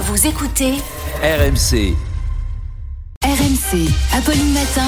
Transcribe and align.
Vous 0.00 0.26
écoutez 0.26 0.74
RMC. 1.22 1.94
RMC. 3.24 3.88
Apolline 4.16 4.52
Matin. 4.52 4.86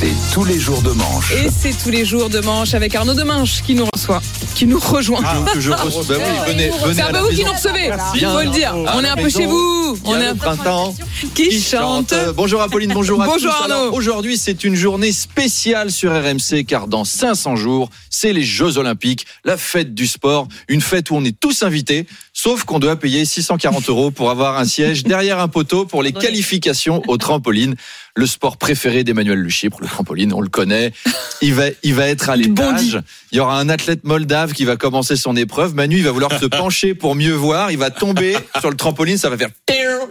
C'est 0.00 0.34
tous 0.34 0.44
les 0.44 0.58
jours 0.58 0.82
de 0.82 0.90
manche. 0.90 1.30
Et 1.32 1.48
c'est 1.48 1.72
tous 1.80 1.90
les 1.90 2.04
jours 2.04 2.28
de 2.28 2.40
manche 2.40 2.74
avec 2.74 2.92
Arnaud 2.96 3.14
Demanche 3.14 3.62
qui 3.64 3.76
nous 3.76 3.86
reçoit, 3.94 4.20
qui 4.56 4.66
nous 4.66 4.80
rejoint. 4.80 5.22
que 5.54 5.60
je 5.60 5.70
reçois. 5.70 6.02
Bah 6.08 6.14
oui, 6.18 6.52
venez, 6.52 6.70
venez 6.70 6.94
C'est 6.94 7.02
un 7.02 7.12
peu 7.12 7.18
vous 7.20 7.28
qui 7.28 7.44
nous 7.44 7.52
recevez, 7.52 7.90
il 8.16 8.26
faut 8.26 8.40
le 8.42 8.50
dire. 8.50 8.74
On 8.74 9.04
est 9.04 9.08
un 9.08 9.16
peu 9.16 9.28
chez 9.28 9.46
vous. 9.46 9.96
On 10.04 10.16
est 10.16 10.26
un 10.26 10.32
peu 10.32 10.38
printemps 10.38 10.94
qui 11.36 11.60
chante. 11.62 12.12
Euh, 12.12 12.32
Bonjour 12.32 12.60
Apolline, 12.62 12.92
bonjour 12.92 13.22
à 13.22 13.26
Bonjour 13.26 13.52
tous. 13.54 13.62
Arnaud. 13.72 13.92
Aujourd'hui, 13.92 14.36
c'est 14.36 14.64
une 14.64 14.74
journée 14.74 15.12
spéciale 15.12 15.92
sur 15.92 16.10
RMC 16.10 16.64
car 16.66 16.88
dans 16.88 17.04
500 17.04 17.54
jours, 17.54 17.88
c'est 18.10 18.32
les 18.32 18.42
Jeux 18.42 18.78
Olympiques, 18.78 19.26
la 19.44 19.56
fête 19.56 19.94
du 19.94 20.08
sport, 20.08 20.48
une 20.66 20.80
fête 20.80 21.10
où 21.10 21.14
on 21.14 21.24
est 21.24 21.38
tous 21.38 21.62
invités, 21.62 22.06
sauf 22.42 22.64
qu'on 22.64 22.80
doit 22.80 22.96
payer 22.96 23.24
640 23.24 23.88
euros 23.88 24.10
pour 24.10 24.28
avoir 24.28 24.58
un 24.58 24.64
siège 24.64 25.04
derrière 25.04 25.38
un 25.38 25.46
poteau 25.46 25.86
pour 25.86 26.02
les 26.02 26.12
qualifications 26.12 27.00
au 27.06 27.16
trampoline. 27.16 27.76
Le 28.16 28.26
sport 28.26 28.56
préféré 28.56 29.04
d'Emmanuel 29.04 29.38
Luchipre, 29.38 29.78
le 29.80 29.86
trampoline, 29.86 30.32
on 30.32 30.40
le 30.40 30.48
connaît. 30.48 30.92
Il 31.40 31.54
va, 31.54 31.66
il 31.84 31.94
va 31.94 32.08
être 32.08 32.30
à 32.30 32.36
l'étage. 32.36 33.00
Il 33.30 33.38
y 33.38 33.40
aura 33.40 33.60
un 33.60 33.68
athlète 33.68 34.02
moldave 34.02 34.54
qui 34.54 34.64
va 34.64 34.76
commencer 34.76 35.14
son 35.14 35.36
épreuve. 35.36 35.74
Manu, 35.74 35.98
il 35.98 36.04
va 36.04 36.10
vouloir 36.10 36.32
se 36.38 36.46
pencher 36.58 36.94
pour 36.94 37.14
mieux 37.14 37.32
voir. 37.32 37.70
Il 37.70 37.78
va 37.78 37.90
tomber 37.90 38.36
sur 38.58 38.70
le 38.70 38.76
trampoline. 38.76 39.18
Ça 39.18 39.30
va 39.30 39.38
faire 39.38 39.50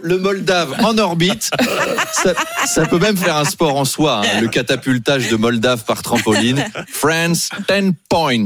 le 0.02 0.18
moldave 0.18 0.74
en 0.80 0.96
orbite. 0.96 1.50
Ça, 2.12 2.34
ça 2.66 2.86
peut 2.86 2.98
même 2.98 3.16
faire 3.16 3.36
un 3.36 3.44
sport 3.44 3.76
en 3.76 3.84
soi, 3.84 4.22
hein, 4.24 4.40
le 4.40 4.48
catapultage 4.48 5.28
de 5.28 5.36
moldave 5.36 5.84
par 5.84 6.02
trampoline. 6.02 6.64
France, 6.90 7.48
10 7.68 7.92
points. 8.08 8.44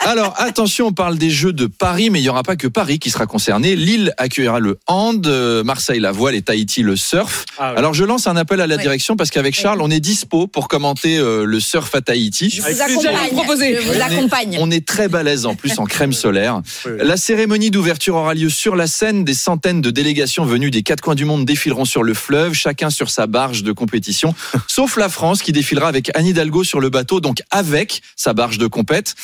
Alors, 0.00 0.34
attention, 0.38 0.86
on 0.88 0.92
parle 0.92 1.18
des 1.18 1.30
Jeux 1.30 1.52
de 1.52 1.66
Paris, 1.66 2.10
mais 2.10 2.20
il 2.20 2.22
n'y 2.22 2.28
aura 2.28 2.42
pas 2.42 2.56
que 2.56 2.66
Paris 2.68 2.98
qui 2.98 3.10
sera 3.10 3.26
concerné. 3.26 3.76
Lille 3.76 4.12
accueillera 4.18 4.60
le 4.60 4.78
hand, 4.86 5.26
euh, 5.26 5.62
Marseille 5.64 6.00
la 6.00 6.12
voile 6.12 6.34
et 6.34 6.42
Tahiti 6.42 6.82
le 6.82 6.96
surf. 6.96 7.44
Alors, 7.58 7.94
je 7.94 8.04
lance 8.04 8.26
un 8.26 8.36
appel 8.36 8.60
à 8.60 8.66
la 8.66 8.76
Oui. 8.76 8.82
direction 8.82 9.16
parce 9.16 9.30
qu'avec 9.30 9.54
Charles, 9.54 9.80
on 9.82 9.90
est 9.90 10.00
dispo 10.00 10.46
pour 10.46 10.68
commenter 10.68 11.18
euh, 11.18 11.44
le 11.44 11.60
surf 11.60 11.94
à 11.94 12.00
Tahiti. 12.00 12.50
Je 12.50 12.62
vous 12.62 12.80
accompagne. 12.80 13.28
Je 13.30 13.34
vous 13.34 13.90
On 13.90 13.94
est- 13.94 14.00
accompagne. 14.02 14.56
On 14.60 14.70
est 14.70 14.86
très 14.86 15.08
balèze 15.08 15.46
en 15.46 15.54
plus 15.54 15.78
en 15.78 15.84
crème 15.86 16.12
solaire. 16.12 16.60
La 16.86 17.16
cérémonie 17.16 17.70
d'ouverture 17.70 18.16
aura 18.16 18.34
lieu 18.34 18.48
sur 18.50 18.76
la 18.76 18.86
Seine. 18.86 19.24
Des 19.24 19.34
centaines 19.34 19.80
de 19.80 19.90
délégations 19.90 20.44
venues 20.44 20.70
des 20.70 20.82
quatre 20.82 21.00
coins 21.00 21.14
du 21.14 21.24
monde 21.24 21.44
défileront 21.44 21.84
sur 21.84 22.02
le 22.02 22.14
fleuve, 22.14 22.52
chacun 22.54 22.90
sur 22.90 23.07
sa 23.10 23.26
barge 23.26 23.62
de 23.62 23.72
compétition, 23.72 24.34
sauf 24.66 24.96
la 24.96 25.08
France 25.08 25.42
qui 25.42 25.52
défilera 25.52 25.88
avec 25.88 26.10
Anne 26.16 26.26
Hidalgo 26.26 26.64
sur 26.64 26.80
le 26.80 26.90
bateau, 26.90 27.20
donc 27.20 27.42
avec 27.50 28.02
sa 28.16 28.32
barge 28.32 28.58
de 28.58 28.66
compète. 28.66 29.14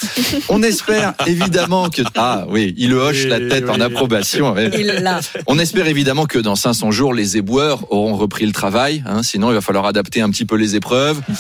On 0.48 0.62
espère 0.62 1.14
évidemment 1.26 1.90
que 1.90 2.02
ah 2.16 2.44
oui, 2.48 2.74
il 2.76 2.94
hoche 2.94 3.24
la 3.24 3.40
tête 3.40 3.68
en 3.68 3.80
approbation. 3.80 4.54
Il 4.76 4.86
l'a. 4.86 5.20
On 5.46 5.58
espère 5.58 5.86
évidemment 5.86 6.26
que 6.26 6.38
dans 6.38 6.56
500 6.56 6.90
jours, 6.90 7.14
les 7.14 7.36
éboueurs 7.36 7.90
auront 7.92 8.16
repris 8.16 8.46
le 8.46 8.52
travail. 8.52 9.02
hein, 9.06 9.22
sinon, 9.22 9.50
il 9.50 9.54
va 9.54 9.60
falloir 9.60 9.86
adapter 9.86 10.20
un 10.20 10.30
petit 10.30 10.44
peu 10.44 10.56
les 10.56 10.76
épreuves. 10.76 11.20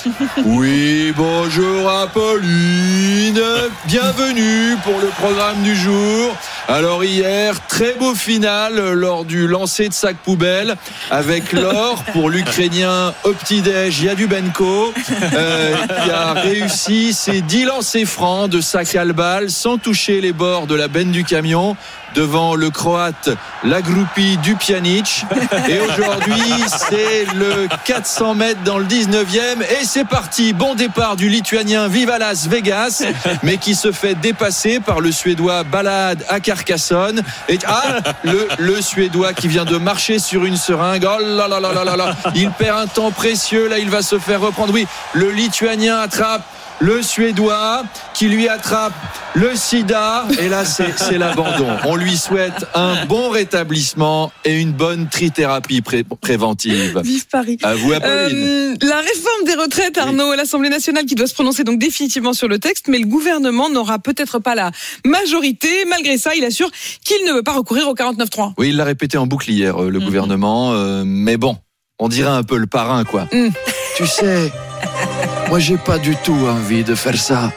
Oui, 0.44 1.12
bonjour 1.16 1.88
Apolline. 1.90 3.40
Bienvenue 3.86 4.76
pour 4.82 4.98
le 5.00 5.08
programme 5.08 5.62
du 5.62 5.74
jour. 5.74 6.36
Alors 6.66 7.04
hier, 7.04 7.54
très 7.68 7.92
beau 7.92 8.14
final 8.14 8.92
lors 8.94 9.26
du 9.26 9.46
lancer 9.46 9.88
de 9.90 9.94
sac 9.94 10.16
poubelle 10.16 10.76
avec 11.10 11.52
l'or 11.52 12.02
pour 12.12 12.30
l'Ukrainien 12.30 13.12
Optidej 13.24 14.02
Yadubenko. 14.02 14.94
Euh, 15.34 15.74
qui 15.86 16.10
a 16.10 16.32
réussi 16.32 17.12
ses 17.12 17.42
10 17.42 17.64
lancers 17.64 18.06
francs 18.06 18.48
de 18.48 18.60
sac 18.60 18.94
à 18.94 19.04
balle 19.04 19.50
sans 19.50 19.78
toucher 19.78 20.20
les 20.20 20.32
bords 20.32 20.66
de 20.66 20.74
la 20.74 20.88
benne 20.88 21.10
du 21.10 21.24
camion 21.24 21.76
devant 22.14 22.54
le 22.54 22.70
croate 22.70 23.30
Lagrupi 23.64 24.38
Dupjanic. 24.38 25.26
Et 25.68 25.80
aujourd'hui, 25.80 26.42
c'est 26.88 27.26
le 27.34 27.68
400 27.84 28.34
mètres 28.34 28.62
dans 28.64 28.78
le 28.78 28.84
19e. 28.84 29.62
Et 29.80 29.84
c'est 29.84 30.04
parti. 30.04 30.52
Bon 30.52 30.74
départ 30.74 31.16
du 31.16 31.28
lituanien 31.28 31.88
Viva 31.88 32.18
Las 32.18 32.46
Vegas, 32.46 33.04
mais 33.42 33.58
qui 33.58 33.74
se 33.74 33.92
fait 33.92 34.14
dépasser 34.14 34.80
par 34.80 35.00
le 35.00 35.12
suédois 35.12 35.64
Balad 35.64 36.24
à 36.28 36.40
Carcassonne. 36.40 37.22
Et 37.48 37.58
ah, 37.66 37.98
le, 38.22 38.48
le 38.58 38.80
suédois 38.80 39.32
qui 39.32 39.48
vient 39.48 39.64
de 39.64 39.76
marcher 39.76 40.18
sur 40.18 40.44
une 40.44 40.56
seringue. 40.56 41.06
Oh 41.08 41.20
là 41.20 41.48
là 41.48 41.60
là 41.60 41.72
là 41.72 41.84
là 41.84 41.96
là. 41.96 42.16
Il 42.34 42.50
perd 42.50 42.78
un 42.78 42.86
temps 42.86 43.10
précieux. 43.10 43.68
Là, 43.68 43.78
il 43.78 43.90
va 43.90 44.02
se 44.02 44.18
faire 44.18 44.40
reprendre. 44.40 44.72
Oui, 44.72 44.86
le 45.12 45.30
lituanien 45.30 45.98
attrape 45.98 46.42
le 46.80 47.02
Suédois 47.02 47.84
qui 48.14 48.28
lui 48.28 48.48
attrape 48.48 48.92
le 49.34 49.54
sida 49.56 50.26
et 50.40 50.48
là 50.48 50.64
c'est 50.64 51.18
l'abandon. 51.18 51.68
On 51.84 51.96
lui 51.96 52.16
souhaite 52.16 52.66
un 52.74 53.04
bon 53.06 53.30
rétablissement 53.30 54.32
et 54.44 54.60
une 54.60 54.72
bonne 54.72 55.08
trithérapie 55.08 55.80
pré- 55.82 56.04
préventive. 56.20 57.00
Vive 57.02 57.26
Paris. 57.28 57.58
À 57.62 57.74
vous 57.74 57.92
Apolline. 57.92 58.36
Euh, 58.36 58.74
la 58.82 58.98
réforme 58.98 59.44
des 59.46 59.54
retraites, 59.54 59.98
Arnaud, 59.98 60.30
à 60.32 60.36
l'Assemblée 60.36 60.68
nationale 60.68 61.04
qui 61.06 61.14
doit 61.14 61.26
se 61.26 61.34
prononcer 61.34 61.64
donc 61.64 61.78
définitivement 61.78 62.32
sur 62.32 62.48
le 62.48 62.58
texte, 62.58 62.88
mais 62.88 62.98
le 62.98 63.06
gouvernement 63.06 63.70
n'aura 63.70 63.98
peut-être 63.98 64.38
pas 64.38 64.54
la 64.54 64.70
majorité. 65.04 65.68
Malgré 65.88 66.18
ça, 66.18 66.34
il 66.36 66.44
assure 66.44 66.70
qu'il 67.04 67.24
ne 67.26 67.32
veut 67.32 67.42
pas 67.42 67.52
recourir 67.52 67.88
au 67.88 67.94
49-3. 67.94 68.52
Oui, 68.58 68.68
il 68.70 68.76
l'a 68.76 68.84
répété 68.84 69.16
en 69.18 69.26
boucle 69.26 69.50
hier, 69.50 69.80
euh, 69.82 69.90
le 69.90 69.98
Mhm. 70.00 70.04
gouvernement. 70.04 70.72
euh, 70.74 71.02
mais 71.06 71.36
bon, 71.36 71.56
on 71.98 72.08
dirait 72.08 72.30
un 72.30 72.42
peu 72.42 72.56
le 72.56 72.66
parrain, 72.66 73.04
quoi. 73.04 73.26
Mhm. 73.32 73.52
Tu 73.96 74.06
sais, 74.06 74.52
moi 75.54 75.60
j'ai 75.60 75.76
pas 75.76 76.00
du 76.00 76.16
tout 76.16 76.32
envie 76.32 76.82
de 76.82 76.96
faire 76.96 77.16
ça. 77.16 77.52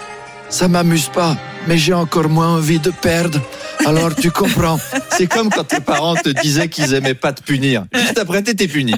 Ça 0.49 0.67
m'amuse 0.67 1.09
pas, 1.09 1.35
mais 1.65 1.79
j'ai 1.79 1.93
encore 1.95 2.29
moins 2.29 2.49
envie 2.57 2.77
de 2.77 2.91
perdre. 2.91 3.41
Alors 3.87 4.13
tu 4.15 4.29
comprends. 4.29 4.79
C'est 5.09 5.25
comme 5.25 5.49
quand 5.49 5.63
tes 5.63 5.79
parents 5.79 6.13
te 6.15 6.29
disaient 6.29 6.69
qu'ils 6.69 6.93
aimaient 6.93 7.15
pas 7.15 7.33
te 7.33 7.41
punir. 7.41 7.85
Juste 7.95 8.19
après, 8.19 8.43
t'étais 8.43 8.67
puni. 8.67 8.93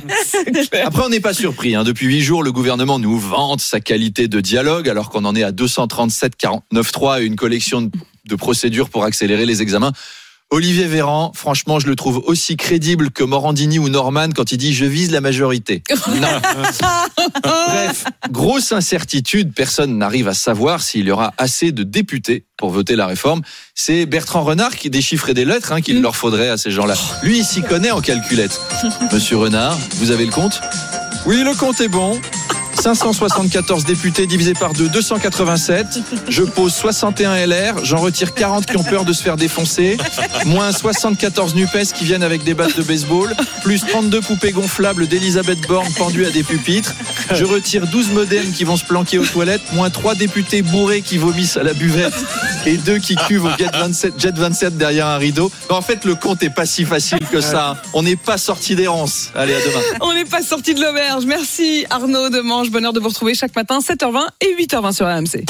Après, 0.83 1.03
on 1.05 1.07
n'est 1.07 1.21
pas 1.21 1.33
surpris. 1.33 1.75
hein. 1.75 1.85
Depuis 1.85 2.07
huit 2.07 2.19
jours, 2.19 2.43
le 2.43 2.51
gouvernement 2.51 2.99
nous 2.99 3.17
vante 3.17 3.61
sa 3.61 3.79
qualité 3.79 4.27
de 4.27 4.41
dialogue, 4.41 4.89
alors 4.89 5.09
qu'on 5.09 5.23
en 5.23 5.33
est 5.33 5.43
à 5.43 5.53
237 5.53 6.33
49.3 6.38 7.21
et 7.21 7.25
une 7.25 7.38
collection 7.38 7.83
de, 7.83 7.91
de 8.25 8.35
procédures 8.35 8.89
pour 8.89 9.05
accélérer 9.05 9.45
les 9.45 9.61
examens. 9.61 9.93
Olivier 10.51 10.85
Véran, 10.85 11.31
franchement, 11.35 11.79
je 11.79 11.85
le 11.85 11.95
trouve 11.95 12.23
aussi 12.25 12.57
crédible 12.57 13.11
que 13.11 13.23
Morandini 13.23 13.77
ou 13.77 13.87
Norman 13.87 14.29
quand 14.35 14.51
il 14.51 14.57
dit 14.57 14.73
je 14.73 14.85
vise 14.85 15.11
la 15.11 15.21
majorité. 15.21 15.83
Non. 16.09 16.27
Bref, 17.43 18.05
grosse 18.31 18.71
incertitude, 18.71 19.53
personne 19.53 19.97
n'arrive 19.97 20.27
à 20.27 20.33
savoir 20.33 20.81
s'il 20.81 21.05
y 21.05 21.11
aura 21.11 21.33
assez 21.38 21.71
de 21.71 21.83
députés 21.83 22.45
pour 22.57 22.71
voter 22.71 22.95
la 22.95 23.05
réforme. 23.05 23.41
C'est 23.75 24.05
Bertrand 24.05 24.43
Renard 24.43 24.75
qui 24.75 24.89
déchiffrait 24.89 25.35
des 25.35 25.45
lettres 25.45 25.71
hein, 25.71 25.81
qu'il 25.81 26.01
leur 26.01 26.15
faudrait 26.15 26.49
à 26.49 26.57
ces 26.57 26.71
gens-là. 26.71 26.95
Lui, 27.23 27.39
il 27.39 27.45
s'y 27.45 27.61
connaît 27.61 27.91
en 27.91 28.01
calculette. 28.01 28.59
Monsieur 29.13 29.38
Renard, 29.38 29.77
vous 29.97 30.11
avez 30.11 30.25
le 30.25 30.31
compte? 30.31 30.59
Oui, 31.25 31.43
le 31.43 31.53
compte 31.53 31.79
est 31.79 31.89
bon. 31.89 32.19
574 32.81 33.84
députés 33.84 34.25
divisé 34.25 34.53
par 34.53 34.73
2, 34.73 34.90
287. 34.90 36.00
Je 36.29 36.44
pose 36.44 36.73
61 36.73 37.45
LR, 37.45 37.84
j'en 37.84 37.97
retire 37.97 38.34
40 38.34 38.66
qui 38.66 38.78
ont 38.78 38.84
peur 38.84 39.06
de 39.06 39.13
se 39.13 39.22
faire 39.22 39.35
défoncer, 39.35 39.97
moins 40.45 40.72
74 40.72 41.56
NUPES 41.56 41.94
qui 41.94 42.06
viennent 42.06 42.24
avec 42.24 42.44
des 42.44 42.53
battes 42.53 42.77
de 42.77 42.83
baseball, 42.83 43.36
plus 43.63 43.86
32 43.86 44.21
poupées 44.21 44.51
gonflables 44.51 45.07
d'Elisabeth 45.07 45.68
Borne 45.68 45.92
pendues 45.98 46.25
à 46.25 46.30
des 46.30 46.44
pupitres. 46.44 46.94
Je 47.33 47.45
retire 47.45 47.87
12 47.87 48.11
modems 48.11 48.51
qui 48.51 48.63
vont 48.63 48.77
se 48.77 48.83
planquer 48.83 49.19
aux 49.19 49.25
toilettes, 49.25 49.61
moins 49.73 49.89
3 49.89 50.15
députés 50.15 50.61
bourrés 50.61 51.01
qui 51.01 51.17
vomissent 51.17 51.57
à 51.57 51.63
la 51.63 51.73
buvette 51.73 52.13
et 52.65 52.77
2 52.77 52.97
qui 52.97 53.15
cuvent 53.15 53.47
au 53.47 53.57
Jet 53.57 53.71
27, 53.71 54.13
Jet 54.17 54.35
27 54.35 54.77
derrière 54.77 55.07
un 55.07 55.17
rideau. 55.17 55.51
En 55.69 55.81
fait, 55.81 56.05
le 56.05 56.15
compte 56.15 56.41
est 56.43 56.49
pas 56.49 56.65
si 56.65 56.85
facile 56.85 57.19
que 57.31 57.41
ça. 57.41 57.81
On 57.93 58.03
n'est 58.03 58.15
pas 58.15 58.37
sorti 58.37 58.75
d'errance. 58.75 59.29
Allez, 59.35 59.53
à 59.53 59.59
demain. 59.59 59.81
On 60.01 60.13
n'est 60.13 60.25
pas 60.25 60.41
sorti 60.41 60.73
de 60.73 60.81
l'auberge. 60.81 61.25
Merci 61.25 61.85
Arnaud 61.89 62.29
Demange. 62.29 62.71
Bonheur 62.71 62.93
de 62.93 62.99
vous 62.99 63.09
retrouver 63.09 63.35
chaque 63.35 63.55
matin, 63.55 63.79
7h20 63.79 64.27
et 64.41 64.63
8h20 64.63 64.93
sur 64.93 65.05
AMC. 65.05 65.45